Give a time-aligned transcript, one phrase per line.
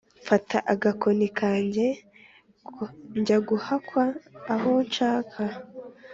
[0.23, 4.03] Mfate agakoni kanjyeNjye guhakwa
[4.53, 5.41] aho nshaka